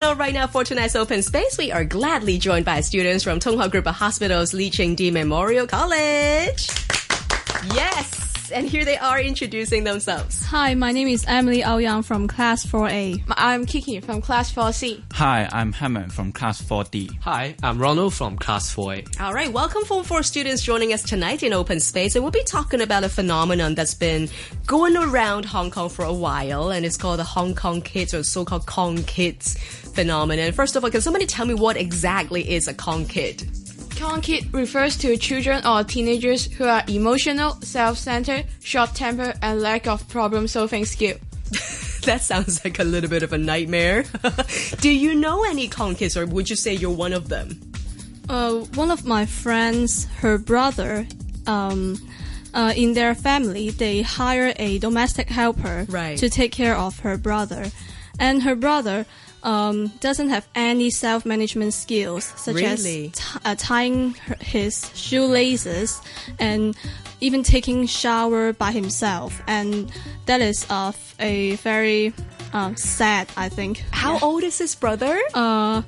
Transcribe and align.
So 0.00 0.14
right 0.14 0.32
now 0.32 0.46
for 0.46 0.62
tonight's 0.62 0.94
open 0.94 1.22
space, 1.22 1.58
we 1.58 1.72
are 1.72 1.84
gladly 1.84 2.38
joined 2.38 2.64
by 2.64 2.82
students 2.82 3.24
from 3.24 3.40
Tung 3.40 3.56
Wah 3.56 3.66
Group 3.66 3.88
of 3.88 3.96
Hospitals 3.96 4.54
Lee 4.54 4.70
Ching 4.70 4.94
Dea 4.94 5.10
Memorial 5.10 5.66
College. 5.66 6.87
Yes. 7.74 8.50
And 8.50 8.66
here 8.66 8.86
they 8.86 8.96
are 8.96 9.20
introducing 9.20 9.84
themselves. 9.84 10.42
Hi, 10.46 10.74
my 10.74 10.90
name 10.90 11.08
is 11.08 11.22
Emily 11.28 11.60
Aoyang 11.60 12.02
from 12.02 12.28
Class 12.28 12.64
4A. 12.64 13.22
I'm 13.28 13.66
Kiki 13.66 14.00
from 14.00 14.22
Class 14.22 14.50
4C. 14.50 15.02
Hi, 15.12 15.46
I'm 15.52 15.72
Hammond 15.72 16.14
from 16.14 16.32
Class 16.32 16.62
4D. 16.62 17.18
Hi, 17.20 17.56
I'm 17.62 17.78
Ronald 17.78 18.14
from 18.14 18.38
Class 18.38 18.74
4A. 18.74 19.20
All 19.20 19.34
right, 19.34 19.52
welcome 19.52 19.84
Form 19.84 20.02
4 20.02 20.22
students 20.22 20.62
joining 20.62 20.94
us 20.94 21.02
tonight 21.02 21.42
in 21.42 21.52
Open 21.52 21.78
Space. 21.78 22.14
And 22.14 22.24
we'll 22.24 22.30
be 22.30 22.42
talking 22.44 22.80
about 22.80 23.04
a 23.04 23.10
phenomenon 23.10 23.74
that's 23.74 23.92
been 23.92 24.30
going 24.66 24.96
around 24.96 25.44
Hong 25.44 25.70
Kong 25.70 25.90
for 25.90 26.06
a 26.06 26.14
while, 26.14 26.70
and 26.70 26.86
it's 26.86 26.96
called 26.96 27.18
the 27.18 27.24
Hong 27.24 27.54
Kong 27.54 27.82
Kids 27.82 28.14
or 28.14 28.22
so-called 28.22 28.64
Kong 28.64 29.02
Kids 29.02 29.58
phenomenon. 29.58 30.52
First 30.52 30.74
of 30.74 30.84
all, 30.84 30.90
can 30.90 31.02
somebody 31.02 31.26
tell 31.26 31.44
me 31.44 31.52
what 31.52 31.76
exactly 31.76 32.50
is 32.50 32.66
a 32.66 32.72
Kong 32.72 33.04
Kid? 33.04 33.46
Kong 33.98 34.20
Kid 34.20 34.52
refers 34.54 34.96
to 34.98 35.16
children 35.16 35.64
or 35.66 35.82
teenagers 35.82 36.46
who 36.46 36.64
are 36.64 36.84
emotional, 36.88 37.60
self-centered, 37.62 38.44
short-tempered, 38.60 39.34
and 39.42 39.60
lack 39.60 39.86
of 39.88 40.08
problem-solving 40.08 40.84
skill. 40.84 41.16
that 42.04 42.20
sounds 42.20 42.64
like 42.64 42.78
a 42.78 42.84
little 42.84 43.10
bit 43.10 43.22
of 43.24 43.32
a 43.32 43.38
nightmare. 43.38 44.04
Do 44.80 44.90
you 44.90 45.14
know 45.14 45.44
any 45.44 45.68
Kong 45.68 45.96
kids, 45.96 46.16
or 46.16 46.26
would 46.26 46.48
you 46.48 46.54
say 46.56 46.74
you're 46.74 46.90
one 46.92 47.12
of 47.12 47.28
them? 47.28 47.60
Uh, 48.28 48.60
one 48.74 48.90
of 48.90 49.04
my 49.04 49.26
friends, 49.26 50.04
her 50.20 50.38
brother, 50.38 51.06
um, 51.46 51.98
uh, 52.54 52.72
in 52.76 52.94
their 52.94 53.14
family, 53.16 53.70
they 53.70 54.02
hire 54.02 54.52
a 54.56 54.78
domestic 54.78 55.28
helper 55.28 55.86
Right. 55.88 56.16
to 56.18 56.30
take 56.30 56.52
care 56.52 56.76
of 56.76 57.00
her 57.00 57.16
brother, 57.18 57.70
and 58.20 58.42
her 58.44 58.54
brother 58.54 59.06
um, 59.42 59.88
doesn't 60.00 60.30
have 60.30 60.46
any 60.54 60.90
self-management 60.90 61.72
skills, 61.74 62.24
such 62.36 62.56
Really? 62.56 63.06
as 63.06 63.12
t- 63.12 63.38
uh, 63.44 63.54
tying 63.56 64.14
his 64.40 64.90
shoelaces 64.94 66.00
and 66.38 66.76
even 67.20 67.42
taking 67.42 67.86
shower 67.86 68.52
by 68.52 68.72
himself, 68.72 69.40
and 69.46 69.90
that 70.26 70.40
is 70.40 70.66
uh, 70.70 70.92
a 71.20 71.56
very 71.56 72.12
uh, 72.52 72.74
sad, 72.76 73.28
I 73.36 73.48
think. 73.48 73.84
How 73.90 74.14
Yeah. 74.14 74.18
old 74.22 74.42
is 74.44 74.58
his 74.58 74.74
brother? 74.74 75.18
Uh, 75.34 75.82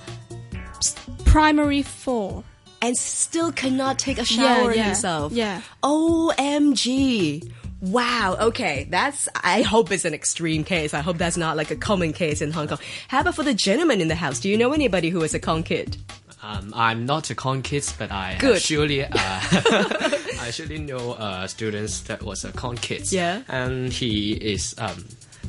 primary 1.24 1.82
four. 1.82 2.44
and 2.82 2.96
still 2.96 3.52
cannot 3.52 3.98
take 3.98 4.16
a 4.18 4.24
shower 4.24 4.72
yeah, 4.74 4.84
himself. 4.86 5.32
yeah. 5.32 5.60
OMG. 5.82 7.52
Wow. 7.80 8.36
Okay. 8.40 8.86
That's, 8.90 9.28
I 9.42 9.62
hope 9.62 9.90
it's 9.90 10.04
an 10.04 10.14
extreme 10.14 10.64
case. 10.64 10.92
I 10.94 11.00
hope 11.00 11.18
that's 11.18 11.36
not 11.36 11.56
like 11.56 11.70
a 11.70 11.76
common 11.76 12.12
case 12.12 12.40
in 12.42 12.52
Hong 12.52 12.68
Kong. 12.68 12.78
How 13.08 13.20
about 13.20 13.34
for 13.36 13.42
the 13.42 13.54
gentleman 13.54 14.00
in 14.00 14.08
the 14.08 14.14
house? 14.14 14.38
Do 14.40 14.48
you 14.48 14.58
know 14.58 14.72
anybody 14.72 15.08
who 15.08 15.22
is 15.22 15.34
a 15.34 15.38
Kong 15.40 15.62
kid? 15.62 15.96
Um, 16.42 16.72
I'm 16.74 17.04
not 17.06 17.28
a 17.30 17.34
Kong 17.34 17.62
kid, 17.62 17.84
but 17.98 18.10
I 18.10 18.36
Good. 18.38 18.56
actually 18.56 19.04
uh, 19.04 19.10
I 19.12 20.44
actually 20.48 20.78
know 20.78 21.12
uh, 21.12 21.46
students 21.46 22.00
that 22.02 22.22
was 22.22 22.44
a 22.44 22.52
Kong 22.52 22.76
kid. 22.76 23.10
Yeah. 23.12 23.42
and 23.48 23.92
he 23.92 24.32
is 24.32 24.74
um, 24.78 25.04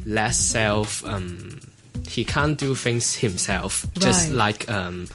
less 0.05 0.37
self. 0.37 1.05
Um, 1.05 1.59
he 2.07 2.25
can't 2.25 2.57
do 2.57 2.75
things 2.75 3.15
himself, 3.15 3.85
just 3.97 4.29
Right. 4.29 4.35
like 4.37 4.69
um, 4.71 5.07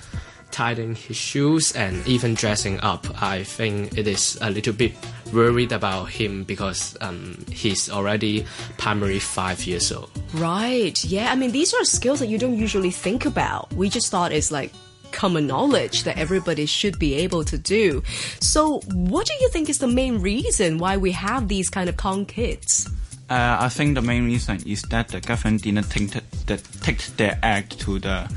tying 0.57 0.95
his 0.95 1.19
shoes 1.19 1.73
and 1.73 1.95
even 2.09 2.33
dressing 2.33 2.81
up. 2.81 3.07
I 3.23 3.45
think 3.45 3.99
it 3.99 4.09
is 4.09 4.39
a 4.41 4.51
little 4.51 4.73
bit 4.73 4.95
worried 5.31 5.71
about 5.71 6.09
him 6.09 6.45
because 6.45 6.97
um, 7.03 7.45
he's 7.53 7.91
already 7.91 8.47
primary 8.79 9.19
five 9.19 9.67
years 9.67 9.93
old. 9.93 10.11
Right. 10.33 10.97
Yeah. 11.05 11.31
I 11.31 11.37
mean, 11.37 11.53
these 11.53 11.75
are 11.75 11.85
skills 11.85 12.21
that 12.21 12.29
you 12.29 12.39
don't 12.39 12.57
usually 12.57 12.91
think 12.91 13.27
about. 13.27 13.71
We 13.75 13.91
just 13.91 14.11
thought 14.11 14.33
it's 14.33 14.51
like 14.51 14.73
common 15.13 15.47
knowledge 15.47 16.05
that 16.05 16.17
everybody 16.17 16.65
should 16.65 16.99
be 16.99 17.17
able 17.17 17.45
to 17.45 17.59
do. 17.59 18.03
So, 18.41 18.81
what 18.95 19.27
do 19.27 19.35
you 19.39 19.51
think 19.51 19.69
is 19.69 19.79
the 19.79 19.89
main 19.89 20.23
reason 20.23 20.79
why 20.79 20.97
we 20.97 21.13
have 21.13 21.49
these 21.49 21.69
kind 21.69 21.91
of 21.91 21.99
Kong 21.99 22.25
kids? 22.25 22.89
Uh, 23.29 23.59
I 23.61 23.69
think 23.69 23.95
the 23.95 24.03
main 24.03 24.25
reason 24.25 24.63
is 24.67 24.83
that 24.89 25.09
the 25.09 25.21
government 25.21 25.65
didn't 25.65 25.91
take, 25.91 26.13
the, 26.47 26.57
take 26.81 27.05
their 27.19 27.39
act 27.43 27.79
to 27.81 27.99
the 27.99 28.31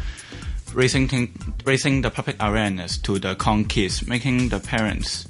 raising, 0.73 1.07
raising 1.65 2.01
the 2.01 2.09
public 2.09 2.35
awareness 2.39 2.97
to 2.99 3.19
the 3.19 3.35
Kong 3.35 3.65
kids, 3.65 4.07
making 4.07 4.49
the 4.49 4.59
parents 4.59 5.27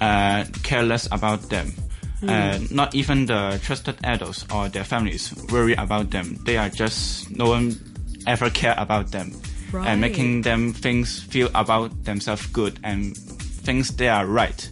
uh, 0.00 0.44
careless 0.62 1.06
about 1.12 1.42
them. 1.50 1.72
Uh, 2.26 2.58
not 2.70 2.94
even 2.94 3.26
the 3.26 3.60
trusted 3.62 3.94
adults 4.02 4.46
or 4.52 4.68
their 4.70 4.84
families 4.84 5.32
worry 5.52 5.74
about 5.74 6.10
them. 6.10 6.36
They 6.44 6.56
are 6.56 6.70
just 6.70 7.30
no 7.36 7.48
one 7.50 7.78
ever 8.26 8.48
care 8.50 8.74
about 8.78 9.12
them, 9.12 9.32
Right. 9.70 9.86
and 9.88 10.00
making 10.00 10.42
them 10.42 10.72
things 10.72 11.22
feel 11.22 11.50
about 11.54 12.04
themselves 12.04 12.46
good 12.46 12.80
and 12.82 13.16
thinks 13.16 13.90
they 13.90 14.08
are 14.08 14.26
right. 14.26 14.68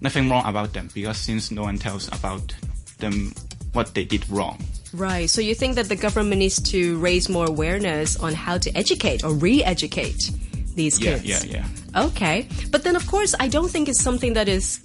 Nothing 0.00 0.30
wrong 0.30 0.44
about 0.46 0.72
them 0.72 0.88
because 0.94 1.16
since 1.18 1.50
no 1.50 1.62
one 1.62 1.78
tells 1.78 2.08
about 2.08 2.54
them 2.98 3.34
what 3.72 3.94
they 3.94 4.04
did 4.04 4.28
wrong. 4.30 4.62
Right. 4.94 5.28
So 5.28 5.40
you 5.40 5.54
think 5.54 5.74
that 5.74 5.88
the 5.88 5.96
government 5.96 6.38
needs 6.38 6.60
to 6.70 6.98
raise 6.98 7.28
more 7.28 7.46
awareness 7.46 8.16
on 8.18 8.32
how 8.32 8.58
to 8.58 8.70
educate 8.76 9.24
or 9.24 9.32
re-educate 9.34 10.30
these 10.76 11.00
Yeah, 11.00 11.18
kids? 11.18 11.44
yeah, 11.46 11.64
yeah. 11.94 12.04
Okay. 12.06 12.48
But 12.70 12.84
then 12.84 12.94
of 12.96 13.06
course, 13.06 13.34
I 13.40 13.48
don't 13.48 13.68
think 13.70 13.88
it's 13.88 14.00
something 14.02 14.34
that 14.34 14.48
is 14.48 14.78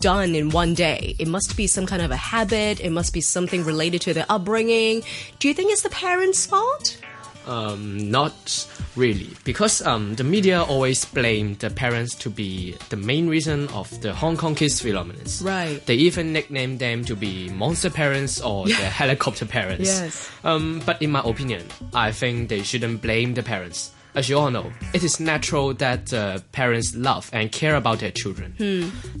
done 0.00 0.34
in 0.34 0.50
one 0.50 0.74
day. 0.74 1.16
It 1.18 1.28
must 1.28 1.56
be 1.56 1.66
some 1.66 1.86
kind 1.86 2.02
of 2.02 2.10
a 2.10 2.16
habit. 2.16 2.78
It 2.80 2.90
must 2.90 3.12
be 3.12 3.20
something 3.20 3.64
related 3.64 4.00
to 4.02 4.14
their 4.14 4.26
upbringing. 4.28 5.02
Do 5.38 5.48
you 5.48 5.54
think 5.54 5.72
it's 5.72 5.82
the 5.82 5.90
parents' 5.90 6.46
fault? 6.46 6.98
Um, 7.48 8.10
not 8.10 8.68
really, 8.94 9.30
because 9.44 9.80
um, 9.86 10.14
the 10.16 10.24
media 10.24 10.62
always 10.62 11.06
blame 11.06 11.54
the 11.54 11.70
parents 11.70 12.14
to 12.16 12.28
be 12.28 12.76
the 12.90 12.96
main 12.96 13.26
reason 13.26 13.68
of 13.68 13.88
the 14.02 14.12
Hong 14.12 14.36
Kong 14.36 14.54
kids 14.54 14.82
phenomenon. 14.82 15.24
Right. 15.40 15.80
They 15.86 15.94
even 15.94 16.34
nickname 16.34 16.76
them 16.76 17.06
to 17.06 17.16
be 17.16 17.48
monster 17.48 17.88
parents 17.88 18.38
or 18.40 18.66
the 18.66 18.74
helicopter 18.74 19.46
parents. 19.46 19.88
Yes. 19.88 20.30
Um, 20.44 20.82
but 20.84 21.00
in 21.00 21.10
my 21.10 21.22
opinion, 21.24 21.64
I 21.94 22.12
think 22.12 22.50
they 22.50 22.62
shouldn't 22.62 23.00
blame 23.00 23.32
the 23.32 23.42
parents. 23.42 23.92
As 24.14 24.28
you 24.28 24.38
all 24.38 24.50
know, 24.50 24.70
it 24.94 25.02
is 25.02 25.18
natural 25.20 25.72
that 25.74 26.12
uh, 26.12 26.40
parents 26.52 26.94
love 26.94 27.30
and 27.32 27.50
care 27.52 27.76
about 27.76 28.00
their 28.00 28.10
children. 28.10 28.54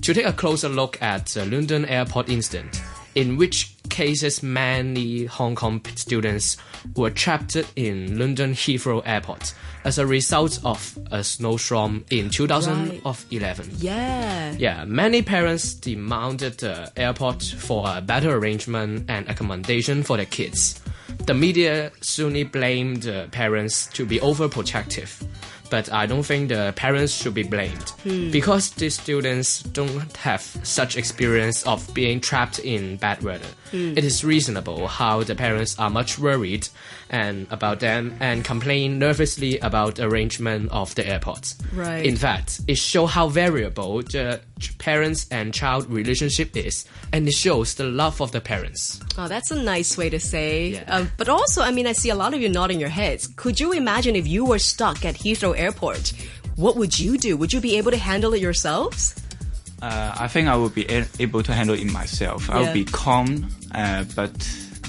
To 0.02 0.12
take 0.12 0.26
a 0.26 0.32
closer 0.32 0.68
look 0.68 1.00
at 1.00 1.26
the 1.26 1.46
London 1.46 1.84
airport 1.86 2.28
incident, 2.28 2.82
in 3.14 3.36
which 3.36 3.74
cases 3.88 4.42
many 4.42 5.24
Hong 5.24 5.54
Kong 5.54 5.84
students 5.94 6.56
were 6.96 7.10
trapped 7.10 7.56
in 7.76 8.18
London 8.18 8.52
Heathrow 8.52 9.02
Airport 9.04 9.54
as 9.84 9.98
a 9.98 10.06
result 10.06 10.60
of 10.64 10.98
a 11.10 11.24
snowstorm 11.24 12.04
in 12.10 12.30
2011. 12.30 13.70
Yeah. 13.78 14.52
Yeah, 14.58 14.84
many 14.84 15.22
parents 15.22 15.74
demanded 15.74 16.58
the 16.58 16.92
airport 16.96 17.42
for 17.42 17.84
a 17.86 18.00
better 18.00 18.36
arrangement 18.36 19.06
and 19.08 19.28
accommodation 19.28 20.02
for 20.02 20.16
their 20.16 20.26
kids. 20.26 20.80
The 21.26 21.34
media 21.34 21.90
soon 22.00 22.46
blamed 22.48 23.02
the 23.02 23.28
parents 23.30 23.86
to 23.88 24.04
be 24.04 24.18
overprotective. 24.18 25.26
But 25.70 25.92
I 25.92 26.06
don't 26.06 26.22
think 26.22 26.48
the 26.48 26.72
parents 26.76 27.12
should 27.12 27.34
be 27.34 27.42
blamed 27.42 27.90
hmm. 28.02 28.30
because 28.30 28.70
the 28.70 28.90
students 28.90 29.62
don't 29.62 30.16
have 30.16 30.42
such 30.62 30.96
experience 30.96 31.66
of 31.66 31.92
being 31.94 32.20
trapped 32.20 32.58
in 32.58 32.96
bad 32.96 33.22
weather. 33.22 33.46
Hmm. 33.70 33.96
It 33.96 34.04
is 34.04 34.24
reasonable 34.24 34.86
how 34.86 35.22
the 35.22 35.34
parents 35.34 35.78
are 35.78 35.90
much 35.90 36.18
worried 36.18 36.68
and 37.10 37.46
about 37.50 37.80
them 37.80 38.16
and 38.20 38.44
complain 38.44 38.98
nervously 38.98 39.58
about 39.58 39.96
the 39.96 40.06
arrangement 40.06 40.70
of 40.72 40.94
the 40.94 41.06
airports. 41.06 41.56
Right. 41.74 42.04
In 42.04 42.16
fact, 42.16 42.60
it 42.66 42.78
shows 42.78 43.10
how 43.10 43.28
variable 43.28 44.02
the 44.02 44.40
parents 44.78 45.26
and 45.30 45.52
child 45.54 45.88
relationship 45.90 46.56
is, 46.56 46.84
and 47.12 47.26
it 47.28 47.32
shows 47.34 47.74
the 47.74 47.84
love 47.84 48.20
of 48.20 48.32
the 48.32 48.40
parents. 48.40 49.00
Oh, 49.16 49.28
that's 49.28 49.50
a 49.50 49.62
nice 49.62 49.96
way 49.96 50.10
to 50.10 50.18
say. 50.20 50.68
Yeah. 50.70 50.84
Um, 50.94 51.10
but 51.16 51.28
also, 51.28 51.62
I 51.62 51.70
mean, 51.70 51.86
I 51.86 51.92
see 51.92 52.10
a 52.10 52.14
lot 52.14 52.34
of 52.34 52.40
you 52.40 52.48
nodding 52.48 52.80
your 52.80 52.88
heads. 52.88 53.28
Could 53.36 53.58
you 53.60 53.72
imagine 53.72 54.16
if 54.16 54.26
you 54.26 54.44
were 54.44 54.58
stuck 54.58 55.04
at 55.04 55.14
Heathrow 55.16 55.54
Airport? 55.58 56.12
What 56.56 56.76
would 56.76 56.98
you 56.98 57.18
do? 57.18 57.36
Would 57.36 57.52
you 57.52 57.60
be 57.60 57.76
able 57.78 57.90
to 57.92 57.96
handle 57.98 58.34
it 58.34 58.40
yourselves? 58.40 59.14
Uh, 59.80 60.12
I 60.18 60.26
think 60.26 60.48
I 60.48 60.56
would 60.56 60.74
be 60.74 60.84
a- 60.90 61.06
able 61.20 61.42
to 61.44 61.52
handle 61.52 61.76
it 61.76 61.84
myself. 61.92 62.50
I 62.50 62.60
Yeah. 62.60 62.66
will 62.66 62.74
be 62.74 62.84
calm, 62.84 63.48
uh, 63.72 64.04
but 64.16 64.32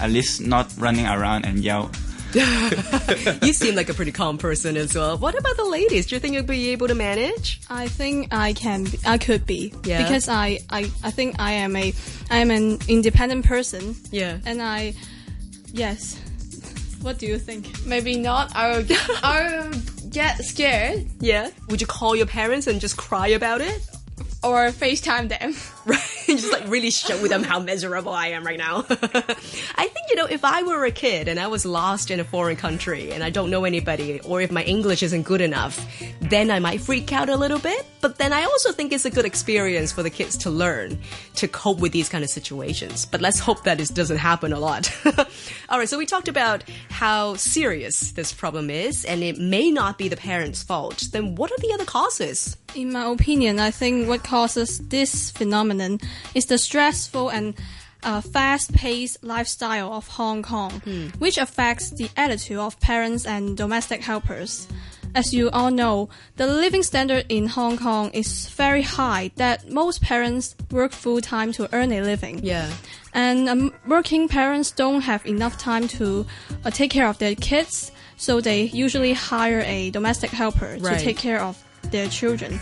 at 0.01 0.10
least 0.10 0.42
not 0.42 0.74
running 0.77 1.06
around 1.06 1.45
and 1.45 1.60
yell. 1.63 1.92
you 3.42 3.54
seem 3.54 3.76
like 3.76 3.90
a 3.90 3.94
pretty 3.94 4.12
calm 4.12 4.38
person 4.38 4.78
as 4.78 4.94
well. 4.94 5.18
What 5.18 5.38
about 5.38 5.58
the 5.58 5.66
ladies? 5.66 6.08
Do 6.08 6.16
you 6.16 6.20
think 6.20 6.36
you'll 6.36 6.44
be 6.44 6.70
able 6.70 6.88
to 6.88 6.96
manage? 6.96 7.62
I 7.70 7.88
think 7.88 8.34
I 8.34 8.54
can. 8.54 8.84
Be, 8.84 9.00
I 9.06 9.18
could 9.18 9.46
be. 9.46 9.74
Yeah. 9.84 10.04
Because 10.04 10.30
I, 10.30 10.60
I, 10.70 10.92
I 11.04 11.12
think 11.12 11.40
I 11.40 11.54
am 11.54 11.76
a, 11.76 11.94
I 12.30 12.38
am 12.38 12.52
an 12.52 12.80
independent 12.88 13.46
person. 13.46 13.96
Yeah. 14.12 14.38
And 14.46 14.62
I, 14.62 14.94
yes. 15.72 16.20
What 17.02 17.18
do 17.18 17.26
you 17.26 17.40
think? 17.40 17.86
Maybe 17.86 18.18
not. 18.18 18.56
I 18.56 18.78
will, 18.78 18.86
I 19.24 19.70
will 19.70 19.80
get 20.10 20.38
scared 20.44 21.08
Yeah. 21.20 21.50
Would 21.70 21.82
you 21.82 21.88
call 21.88 22.16
your 22.16 22.25
parents 22.25 22.68
and 22.68 22.80
just 22.82 22.98
cry 22.98 23.28
about 23.30 23.62
it? 23.62 23.82
or 24.44 24.68
FaceTime 24.70 25.30
them. 25.30 25.54
Right. 25.86 26.09
just 26.38 26.52
like 26.52 26.68
really 26.68 26.92
show 26.92 27.18
them 27.28 27.44
how 27.44 27.60
miserable 27.60 28.14
I 28.14 28.28
am 28.28 28.46
right 28.46 28.58
now. 28.58 28.86
I 28.90 29.88
think, 29.88 30.06
you 30.10 30.16
know, 30.16 30.26
if 30.26 30.46
I 30.46 30.64
were 30.64 30.86
a 30.86 30.92
kid 30.92 31.28
and 31.28 31.40
I 31.40 31.48
was 31.48 31.66
lost 31.66 32.12
in 32.12 32.20
a 32.20 32.24
foreign 32.24 32.56
country 32.56 33.12
and 33.12 33.24
I 33.24 33.30
don't 33.30 33.50
know 33.50 33.66
anybody, 33.66 34.20
or 34.22 34.42
if 34.42 34.52
my 34.52 34.64
English 34.64 35.02
isn't 35.04 35.24
good 35.24 35.42
enough, 35.42 35.86
then 36.22 36.52
I 36.52 36.60
might 36.60 36.81
freak 36.81 37.12
out 37.12 37.30
a 37.30 37.36
little 37.36 37.60
bit. 37.60 37.86
But 38.02 38.18
then 38.18 38.31
I 38.31 38.44
also 38.44 38.72
think 38.72 38.94
it's 38.94 39.06
a 39.06 39.10
good 39.10 39.26
experience 39.26 39.92
for 39.92 40.04
the 40.04 40.10
kids 40.10 40.38
to 40.38 40.50
learn 40.50 41.00
to 41.36 41.48
cope 41.48 41.80
with 41.80 41.92
these 41.92 42.10
kind 42.10 42.24
of 42.24 42.30
situations. 42.30 43.06
But 43.06 43.22
let's 43.22 43.40
hope 43.40 43.64
that 43.64 43.82
it 43.82 43.94
doesn't 43.94 44.18
happen 44.18 44.54
a 44.54 44.60
lot. 44.60 44.92
All 45.70 45.80
right, 45.80 45.90
so 45.90 45.98
we 45.98 46.06
talked 46.06 46.28
about 46.28 46.64
how 46.90 47.36
serious 47.36 48.12
this 48.12 48.34
problem 48.34 48.70
is, 48.70 49.04
and 49.06 49.24
it 49.24 49.38
may 49.38 49.72
not 49.72 49.98
be 49.98 50.08
the 50.08 50.18
parents' 50.18 50.64
fault. 50.64 51.08
Then 51.12 51.36
what 51.36 51.52
are 51.52 51.58
the 51.60 51.74
other 51.74 51.86
causes? 51.86 52.56
In 52.75 52.92
my 52.94 53.06
opinion, 53.12 53.60
I 53.60 53.71
think 53.71 54.07
what 54.07 54.24
causes 54.24 54.80
this 54.80 55.31
phenomenon 55.31 56.00
is 56.36 56.45
the 56.45 56.57
stressful 56.57 57.30
and 57.30 57.54
uh, 58.04 58.21
fast-paced 58.21 59.24
lifestyle 59.24 59.92
of 59.94 60.07
Hong 60.07 60.42
Kong, 60.44 60.71
which 61.19 61.38
affects 61.38 61.89
the 61.89 62.10
attitude 62.16 62.57
of 62.60 62.80
parents 62.80 63.25
and 63.25 63.57
domestic 63.57 64.01
helpers. 64.01 64.68
As 65.16 65.33
you 65.33 65.50
all 65.50 65.71
know, 65.71 66.07
the 66.38 66.45
living 66.45 66.83
standard 66.83 67.25
in 67.30 67.48
Hong 67.48 67.77
Kong 67.77 68.12
is 68.12 68.48
very 68.50 68.83
high 68.83 69.31
that 69.38 69.69
most 69.69 70.01
parents 70.04 70.56
work 70.72 70.92
full 70.92 71.19
time 71.19 71.51
to 71.54 71.68
earn 71.74 71.92
a 71.92 72.01
living. 72.01 72.39
Yeah. 72.44 72.72
And 73.13 73.50
um, 73.50 73.74
working 73.88 74.27
parents 74.27 74.69
don't 74.72 75.01
have 75.01 75.25
enough 75.25 75.57
time 75.57 75.88
to 75.98 76.27
uh, 76.63 76.69
take 76.69 76.92
care 76.92 77.07
of 77.07 77.18
their 77.18 77.33
kids, 77.36 77.92
so 78.18 78.39
they 78.39 78.63
usually 78.65 79.13
hire 79.13 79.62
a 79.65 79.89
domestic 79.89 80.30
helper 80.30 80.77
Right. 80.80 81.00
to 81.00 81.04
take 81.04 81.18
care 81.18 81.42
of 81.42 81.57
their 81.92 82.08
children. 82.08 82.60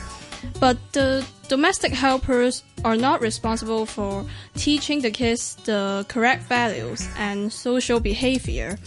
But 0.59 0.77
the 0.93 1.25
domestic 1.47 1.93
helpers 1.93 2.63
are 2.85 2.95
not 2.95 3.21
responsible 3.21 3.85
for 3.85 4.25
teaching 4.55 5.01
the 5.01 5.11
kids 5.11 5.55
the 5.65 6.05
correct 6.07 6.43
values 6.43 7.07
and 7.17 7.51
social 7.51 7.99
behavior. 7.99 8.77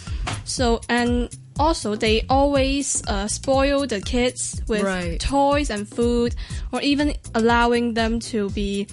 So, 0.44 0.81
and 0.88 1.29
also 1.59 1.97
they 1.97 2.23
always 2.29 3.03
uh, 3.09 3.27
spoil 3.27 3.87
the 3.87 4.00
kids 4.00 4.62
with 4.69 4.82
Right. 4.82 5.19
toys 5.21 5.71
and 5.71 5.88
food, 5.88 6.35
or 6.73 6.81
even 6.83 7.15
allowing 7.35 7.94
them 7.94 8.21
to 8.33 8.49
be 8.50 8.87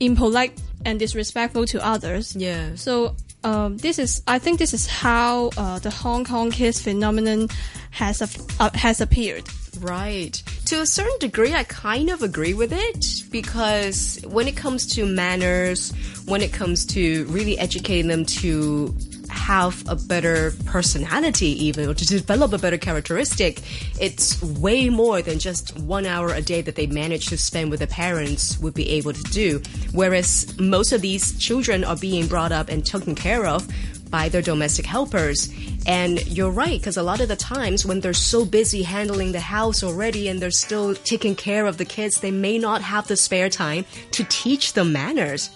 impolite 0.00 0.60
and 0.84 0.98
disrespectful 0.98 1.64
to 1.66 1.84
others. 1.86 2.34
Yeah. 2.36 2.74
So 2.74 3.14
um, 3.44 3.78
this 3.78 3.98
is, 3.98 4.22
I 4.26 4.38
think, 4.38 4.58
this 4.58 4.74
is 4.74 4.86
how 4.86 5.50
uh, 5.56 5.78
the 5.78 5.90
Hong 5.90 6.24
Kong 6.24 6.50
kids 6.50 6.80
phenomenon 6.82 7.48
has 7.90 8.20
uh, 8.60 8.70
has 8.74 9.00
appeared. 9.00 9.48
Right. 9.80 10.42
To 10.70 10.82
a 10.82 10.86
certain 10.86 11.18
degree, 11.18 11.52
I 11.52 11.64
kind 11.64 12.10
of 12.10 12.22
agree 12.22 12.54
with 12.54 12.72
it 12.72 13.24
because 13.32 14.20
when 14.24 14.46
it 14.46 14.56
comes 14.56 14.86
to 14.94 15.04
manners, 15.04 15.92
when 16.26 16.42
it 16.42 16.52
comes 16.52 16.86
to 16.94 17.24
really 17.24 17.58
educating 17.58 18.06
them 18.06 18.24
to 18.26 18.94
have 19.28 19.82
a 19.88 19.96
better 19.96 20.52
personality 20.66 21.48
even 21.66 21.88
or 21.88 21.94
to 21.94 22.06
develop 22.06 22.52
a 22.52 22.58
better 22.58 22.78
characteristic 22.78 23.60
it's 24.00 24.40
way 24.42 24.88
more 24.88 25.22
than 25.22 25.38
just 25.38 25.76
one 25.78 26.04
hour 26.04 26.32
a 26.32 26.42
day 26.42 26.60
that 26.60 26.74
they 26.74 26.86
manage 26.86 27.26
to 27.28 27.38
spend 27.38 27.70
with 27.70 27.80
their 27.80 27.88
parents 27.88 28.58
would 28.60 28.74
be 28.74 28.88
able 28.90 29.12
to 29.12 29.22
do. 29.24 29.60
Whereas 29.92 30.56
most 30.60 30.92
of 30.92 31.00
these 31.00 31.36
children 31.40 31.82
are 31.82 31.96
being 31.96 32.28
brought 32.28 32.52
up 32.52 32.68
and 32.68 32.86
taken 32.86 33.16
care 33.16 33.44
of 33.44 33.66
by 34.10 34.28
their 34.28 34.42
domestic 34.42 34.86
helpers. 34.86 35.48
And 35.86 36.26
you're 36.26 36.50
right, 36.50 36.78
because 36.78 36.96
a 36.96 37.02
lot 37.02 37.20
of 37.20 37.28
the 37.28 37.36
times 37.36 37.86
when 37.86 38.00
they're 38.00 38.12
so 38.12 38.44
busy 38.44 38.82
handling 38.82 39.32
the 39.32 39.40
house 39.40 39.82
already 39.82 40.28
and 40.28 40.40
they're 40.40 40.50
still 40.50 40.94
taking 40.94 41.34
care 41.34 41.66
of 41.66 41.78
the 41.78 41.84
kids, 41.84 42.20
they 42.20 42.30
may 42.30 42.58
not 42.58 42.82
have 42.82 43.06
the 43.06 43.16
spare 43.16 43.48
time 43.48 43.84
to 44.12 44.24
teach 44.24 44.72
them 44.74 44.92
manners. 44.92 45.50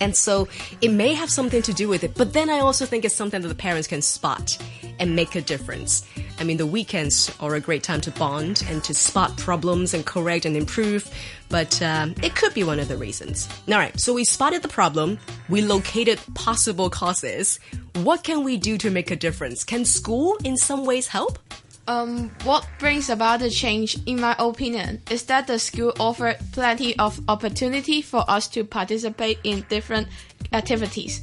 And 0.00 0.16
so 0.16 0.48
it 0.80 0.90
may 0.90 1.14
have 1.14 1.30
something 1.30 1.62
to 1.62 1.72
do 1.72 1.88
with 1.88 2.04
it, 2.04 2.14
but 2.14 2.32
then 2.32 2.50
I 2.50 2.60
also 2.60 2.86
think 2.86 3.04
it's 3.04 3.14
something 3.14 3.40
that 3.40 3.48
the 3.48 3.54
parents 3.54 3.88
can 3.88 4.02
spot 4.02 4.58
and 4.98 5.14
make 5.14 5.34
a 5.34 5.40
difference. 5.40 6.06
I 6.38 6.44
mean, 6.44 6.56
the 6.58 6.66
weekends 6.66 7.34
are 7.40 7.54
a 7.54 7.60
great 7.60 7.82
time 7.82 8.00
to 8.02 8.10
bond 8.10 8.64
and 8.68 8.84
to 8.84 8.94
spot 8.94 9.36
problems 9.36 9.94
and 9.94 10.04
correct 10.04 10.44
and 10.44 10.56
improve, 10.56 11.10
but 11.48 11.80
um, 11.82 12.14
it 12.22 12.34
could 12.34 12.52
be 12.52 12.64
one 12.64 12.78
of 12.78 12.88
the 12.88 12.96
reasons. 12.96 13.48
All 13.68 13.74
right, 13.74 13.98
so 13.98 14.12
we 14.12 14.24
spotted 14.24 14.62
the 14.62 14.68
problem, 14.68 15.18
we 15.48 15.62
located 15.62 16.20
possible 16.34 16.90
causes. 16.90 17.58
What 17.94 18.22
can 18.22 18.44
we 18.44 18.56
do 18.56 18.76
to 18.78 18.90
make 18.90 19.10
a 19.10 19.16
difference? 19.16 19.64
Can 19.64 19.84
school 19.84 20.36
in 20.44 20.56
some 20.56 20.84
ways 20.84 21.08
help? 21.08 21.38
Um, 21.88 22.30
what 22.42 22.66
brings 22.78 23.10
about 23.10 23.40
the 23.40 23.50
change, 23.50 23.96
in 24.06 24.20
my 24.20 24.34
opinion, 24.38 25.02
is 25.10 25.24
that 25.24 25.46
the 25.46 25.58
school 25.58 25.92
offered 26.00 26.36
plenty 26.52 26.98
of 26.98 27.20
opportunity 27.28 28.02
for 28.02 28.24
us 28.28 28.48
to 28.48 28.64
participate 28.64 29.38
in 29.44 29.64
different 29.68 30.08
activities. 30.52 31.22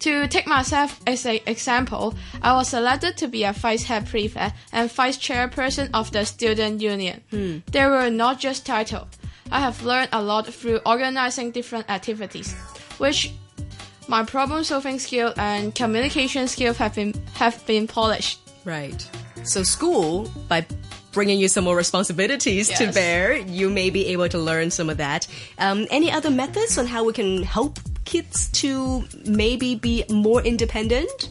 To 0.00 0.26
take 0.26 0.46
myself 0.48 1.00
as 1.06 1.24
an 1.26 1.38
example, 1.46 2.14
I 2.42 2.54
was 2.54 2.68
selected 2.68 3.16
to 3.18 3.28
be 3.28 3.44
a 3.44 3.52
vice 3.52 3.84
head 3.84 4.06
prefect 4.06 4.56
and 4.72 4.90
vice 4.90 5.16
chairperson 5.16 5.90
of 5.94 6.10
the 6.10 6.24
student 6.26 6.82
union. 6.82 7.22
They 7.70 7.86
were 7.86 8.10
not 8.10 8.40
just 8.40 8.66
titles. 8.66 9.06
I 9.50 9.60
have 9.60 9.82
learned 9.84 10.08
a 10.12 10.20
lot 10.20 10.46
through 10.52 10.80
organizing 10.84 11.52
different 11.52 11.88
activities, 11.88 12.52
which 12.98 13.32
my 14.08 14.24
problem 14.24 14.64
solving 14.64 14.98
skill 14.98 15.32
and 15.36 15.74
communication 15.74 16.48
skill 16.48 16.74
have 16.74 16.96
been 16.96 17.14
have 17.34 17.64
been 17.66 17.86
polished. 17.86 18.40
Right. 18.64 19.08
So 19.44 19.62
school, 19.62 20.30
by 20.48 20.66
bringing 21.12 21.38
you 21.38 21.48
some 21.48 21.64
more 21.64 21.76
responsibilities 21.76 22.68
to 22.78 22.90
bear, 22.92 23.36
you 23.36 23.68
may 23.68 23.90
be 23.90 24.06
able 24.06 24.28
to 24.28 24.38
learn 24.38 24.70
some 24.70 24.88
of 24.88 24.96
that. 24.96 25.26
Um, 25.58 25.86
any 25.90 26.10
other 26.10 26.30
methods 26.30 26.78
on 26.78 26.86
how 26.86 27.04
we 27.04 27.12
can 27.12 27.42
help 27.42 27.78
kids 28.04 28.48
to 28.52 29.04
maybe 29.24 29.74
be 29.74 30.04
more 30.10 30.42
independent? 30.42 31.28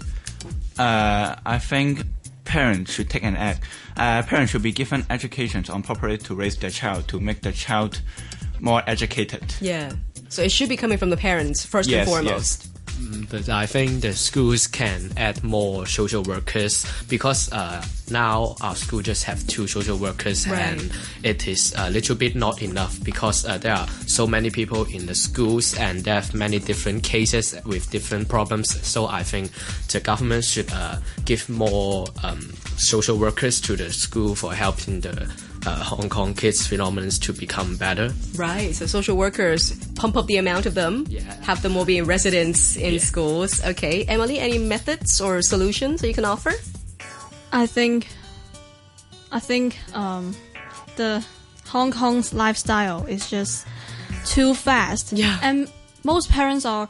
Uh, 0.77 1.35
I 1.45 1.57
think 1.57 2.03
parents 2.45 2.93
should 2.93 3.09
take 3.09 3.23
an 3.23 3.35
act. 3.35 3.63
Uh, 3.97 4.21
parents 4.23 4.51
should 4.51 4.63
be 4.63 4.71
given 4.71 5.05
education 5.09 5.65
on 5.69 5.83
properly 5.83 6.17
to 6.19 6.35
raise 6.35 6.57
their 6.57 6.69
child 6.69 7.07
to 7.09 7.19
make 7.19 7.41
the 7.41 7.51
child 7.51 8.01
more 8.59 8.83
educated. 8.87 9.55
Yeah. 9.59 9.93
So 10.29 10.41
it 10.41 10.51
should 10.51 10.69
be 10.69 10.77
coming 10.77 10.97
from 10.97 11.09
the 11.09 11.17
parents 11.17 11.65
first 11.65 11.89
Yes, 11.89 12.07
and 12.07 12.09
foremost. 12.09 12.70
But 13.29 13.47
I 13.49 13.65
think 13.65 14.01
the 14.01 14.13
schools 14.13 14.67
can 14.67 15.11
add 15.15 15.43
more 15.43 15.85
social 15.85 16.21
workers 16.23 16.85
because 17.07 17.51
uh, 17.53 17.83
now 18.09 18.55
our 18.61 18.75
school 18.75 19.01
just 19.01 19.23
have 19.23 19.45
two 19.47 19.67
social 19.67 19.97
workers 19.97 20.45
Right. 20.47 20.59
and 20.59 20.91
it 21.23 21.47
is 21.47 21.73
a 21.77 21.89
little 21.89 22.15
bit 22.15 22.35
not 22.35 22.61
enough 22.61 23.01
because 23.03 23.45
uh, 23.45 23.57
there 23.57 23.73
are 23.73 23.87
so 24.05 24.27
many 24.27 24.49
people 24.49 24.83
in 24.85 25.05
the 25.05 25.15
schools 25.15 25.77
and 25.77 26.03
they 26.03 26.11
have 26.11 26.33
many 26.33 26.59
different 26.59 27.03
cases 27.03 27.55
with 27.65 27.89
different 27.89 28.27
problems. 28.27 28.69
So 28.85 29.07
I 29.07 29.23
think 29.23 29.51
the 29.89 30.01
government 30.01 30.43
should 30.43 30.71
uh, 30.73 30.97
give 31.23 31.47
more 31.47 32.07
um, 32.23 32.41
social 32.77 33.17
workers 33.17 33.61
to 33.61 33.75
the 33.77 33.91
school 33.93 34.35
for 34.35 34.53
helping 34.53 34.99
the 35.01 35.31
uh, 35.65 35.83
Hong 35.83 36.09
Kong 36.09 36.33
kids 36.33 36.65
phenomenon 36.67 37.09
to 37.09 37.33
become 37.33 37.75
better. 37.77 38.11
Right. 38.35 38.73
So 38.75 38.85
social 38.87 39.15
workers 39.17 39.73
pump 39.95 40.15
up 40.17 40.25
the 40.27 40.37
amount 40.37 40.65
of 40.65 40.73
them, 40.73 41.05
Yeah. 41.09 41.21
have 41.43 41.61
them 41.61 41.77
all 41.77 41.85
be 41.85 41.97
in 41.97 42.05
residence 42.05 42.75
in 42.77 42.93
Yeah. 42.93 42.99
schools. 42.99 43.61
Okay. 43.63 44.03
Emily, 44.07 44.39
any 44.39 44.57
methods 44.57 45.21
or 45.21 45.41
solutions 45.41 46.01
that 46.01 46.07
you 46.07 46.13
can 46.13 46.25
offer? 46.25 46.53
I 47.51 47.67
think, 47.67 48.07
I 49.31 49.39
think 49.39 49.77
um, 49.93 50.35
the 50.95 51.23
Hong 51.67 51.91
Kong's 51.91 52.33
lifestyle 52.33 53.05
is 53.05 53.29
just 53.29 53.65
too 54.25 54.53
fast. 54.55 55.13
Yeah. 55.13 55.37
and 55.41 55.67
most 56.03 56.29
parents 56.29 56.65
are 56.65 56.87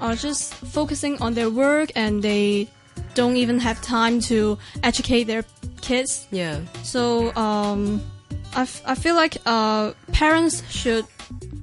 are 0.00 0.16
just 0.16 0.54
focusing 0.54 1.20
on 1.22 1.34
their 1.34 1.48
work 1.48 1.90
and 1.94 2.22
they 2.22 2.66
don't 3.14 3.36
even 3.36 3.58
have 3.60 3.80
time 3.82 4.20
to 4.20 4.58
educate 4.82 5.24
their 5.24 5.44
kids. 5.80 6.26
Yeah. 6.30 6.60
So 6.82 7.34
um, 7.36 8.00
I, 8.54 8.62
f- 8.62 8.82
I 8.86 8.94
feel 8.94 9.14
like 9.14 9.36
uh, 9.46 9.92
parents 10.12 10.62
should 10.70 11.04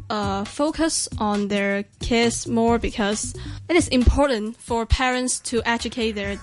uh, 0.10 0.44
focus 0.46 1.08
on 1.20 1.48
their 1.48 1.84
kids 2.00 2.48
more 2.48 2.80
because 2.80 3.36
it 3.70 3.76
is 3.76 3.88
important 3.90 4.58
for 4.58 4.86
parents 4.86 5.40
to 5.40 5.62
educate 5.66 6.14
their 6.14 6.38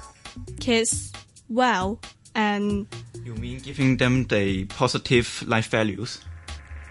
kids 0.60 1.12
well 1.48 1.98
and 2.34 2.86
You 3.24 3.34
mean 3.34 3.58
giving 3.58 3.96
them 3.96 4.24
the 4.24 4.66
positive 4.66 5.42
life 5.46 5.68
values? 5.68 6.20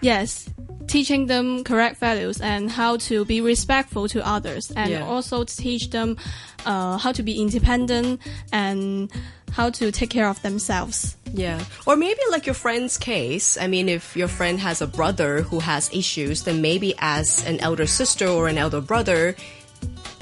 Yes 0.00 0.48
teaching 0.86 1.26
them 1.26 1.64
correct 1.64 1.98
values 1.98 2.40
and 2.40 2.70
how 2.70 2.96
to 2.96 3.24
be 3.24 3.40
respectful 3.40 4.06
to 4.08 4.24
others 4.24 4.70
and 4.76 4.90
Yeah. 4.90 5.04
also 5.04 5.42
teach 5.44 5.90
them 5.90 6.16
uh, 6.64 6.96
how 6.98 7.10
to 7.12 7.22
be 7.24 7.40
independent 7.40 8.20
and 8.52 9.10
how 9.50 9.70
to 9.70 9.90
take 9.90 10.10
care 10.10 10.28
of 10.28 10.40
themselves 10.42 11.16
Yeah. 11.34 11.58
Or 11.86 11.96
maybe 11.96 12.20
like 12.30 12.46
your 12.46 12.54
friend's 12.54 12.96
case. 12.96 13.58
I 13.60 13.66
mean, 13.66 13.88
if 13.88 14.16
your 14.16 14.28
friend 14.28 14.60
has 14.60 14.80
a 14.80 14.86
brother 14.86 15.42
who 15.42 15.58
has 15.60 15.90
issues, 15.92 16.44
then 16.44 16.62
maybe 16.62 16.94
as 16.98 17.44
an 17.46 17.58
elder 17.60 17.86
sister 17.86 18.26
or 18.28 18.46
an 18.48 18.56
elder 18.56 18.80
brother, 18.80 19.34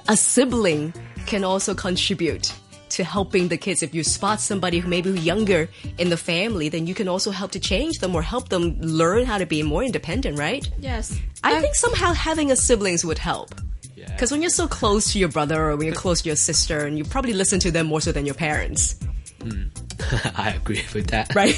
a 0.09 0.17
sibling 0.17 0.93
can 1.27 1.45
also 1.45 1.75
contribute 1.75 2.53
to 2.95 3.05
helping 3.05 3.49
the 3.49 3.57
kids. 3.57 3.83
If 3.83 3.95
you 3.95 4.03
spot 4.05 4.41
somebody 4.41 4.79
who 4.79 4.89
maybe 4.89 5.11
younger 5.11 5.69
in 5.99 6.11
the 6.11 6.17
family, 6.17 6.69
then 6.69 6.87
you 6.87 6.95
can 6.95 7.09
also 7.09 7.31
help 7.31 7.53
to 7.53 7.61
change 7.61 7.99
them 7.99 8.15
or 8.15 8.23
help 8.23 8.49
them 8.49 8.81
learn 8.81 9.25
how 9.25 9.39
to 9.39 9.47
be 9.47 9.63
more 9.63 9.83
independent, 9.83 10.39
right? 10.39 10.69
Yes. 10.79 11.19
I 11.43 11.61
think 11.61 11.75
somehow 11.75 12.13
having 12.13 12.51
a 12.51 12.57
siblings 12.57 13.05
would 13.05 13.19
help. 13.19 13.55
Because 13.97 14.31
when 14.31 14.43
you're 14.43 14.51
so 14.51 14.69
close 14.69 15.13
to 15.13 15.19
your 15.19 15.29
brother 15.29 15.71
or 15.71 15.77
when 15.77 15.87
you're 15.87 15.97
close 15.97 16.23
to 16.23 16.29
your 16.29 16.37
sister, 16.37 16.87
and 16.87 16.97
you 16.99 17.05
probably 17.05 17.33
listen 17.33 17.59
to 17.61 17.71
them 17.71 17.87
more 17.87 18.01
so 18.01 18.13
than 18.13 18.25
your 18.27 18.35
parents. 18.35 18.97
I 20.37 20.51
agree 20.51 20.83
with 20.95 21.09
that. 21.09 21.35
Right. 21.35 21.55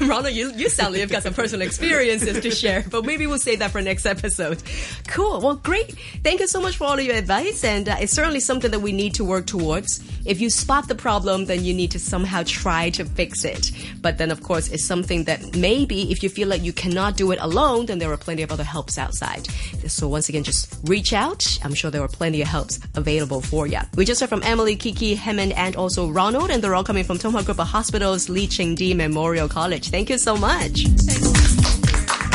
Ronald, 0.00 0.34
you, 0.34 0.52
you 0.52 0.68
sound 0.68 0.92
like 0.92 1.00
you've 1.00 1.10
got 1.10 1.22
some 1.22 1.34
personal 1.34 1.66
experiences 1.66 2.40
to 2.40 2.50
share, 2.50 2.84
but 2.90 3.04
maybe 3.04 3.26
we'll 3.26 3.38
save 3.38 3.60
that 3.60 3.70
for 3.70 3.80
next 3.80 4.06
episode. 4.06 4.62
Cool. 5.08 5.40
Well, 5.40 5.56
great. 5.56 5.92
Thank 6.22 6.40
you 6.40 6.48
so 6.48 6.60
much 6.60 6.76
for 6.76 6.84
all 6.84 6.98
of 6.98 7.04
your 7.04 7.14
advice. 7.14 7.64
And 7.64 7.88
uh, 7.88 7.96
it's 8.00 8.12
certainly 8.12 8.40
something 8.40 8.70
that 8.70 8.80
we 8.80 8.92
need 8.92 9.14
to 9.14 9.24
work 9.24 9.46
towards. 9.46 10.00
If 10.26 10.40
you 10.40 10.50
spot 10.50 10.88
the 10.88 10.94
problem, 10.94 11.46
then 11.46 11.64
you 11.64 11.72
need 11.72 11.90
to 11.92 11.98
somehow 11.98 12.42
try 12.44 12.90
to 12.90 13.04
fix 13.04 13.44
it. 13.44 13.70
But 14.00 14.18
then, 14.18 14.30
of 14.30 14.42
course, 14.42 14.68
it's 14.68 14.84
something 14.84 15.24
that 15.24 15.56
maybe 15.56 16.10
if 16.10 16.22
you 16.22 16.28
feel 16.28 16.48
like 16.48 16.62
you 16.62 16.72
cannot 16.72 17.16
do 17.16 17.30
it 17.30 17.38
alone, 17.40 17.86
then 17.86 17.98
there 17.98 18.12
are 18.12 18.16
plenty 18.16 18.42
of 18.42 18.50
other 18.50 18.64
helps 18.64 18.98
outside. 18.98 19.46
So 19.86 20.08
once 20.08 20.28
again, 20.28 20.42
just 20.42 20.76
reach 20.84 21.12
out. 21.12 21.58
I'm 21.62 21.74
sure 21.74 21.90
there 21.90 22.02
are 22.02 22.08
plenty 22.08 22.42
of 22.42 22.48
helps 22.48 22.80
available 22.94 23.40
for 23.40 23.66
you. 23.66 23.80
We 23.96 24.04
just 24.04 24.20
heard 24.20 24.28
from 24.28 24.42
Emily, 24.42 24.76
Kiki, 24.76 25.14
Hemmond, 25.14 25.52
and 25.52 25.76
also 25.76 26.10
Ronald, 26.10 26.50
and 26.50 26.62
they're 26.62 26.74
all 26.74 26.84
coming 26.84 27.04
from 27.04 27.18
Tung 27.18 27.32
Wah 27.32 27.42
Group 27.42 27.60
of 27.60 27.68
Hospitals, 27.68 28.28
Lee 28.28 28.46
Ching 28.46 28.74
Dea 28.74 28.94
Memorial 28.94 29.48
College. 29.48 29.90
Thank 29.90 30.10
you 30.10 30.18
so 30.18 30.36
much. 30.36 30.84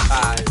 Bye. 0.09 0.50